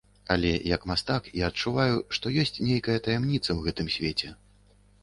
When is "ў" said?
3.53-3.59